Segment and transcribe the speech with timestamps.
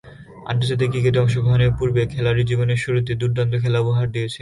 [0.45, 4.39] আন্তর্জাতিক ক্রিকেটে অংশগ্রহণের পূর্বে খেলোয়াড়ী জীবনের শুরুতে দূর্দান্ত খেলা উপহার দিয়েছিলেন।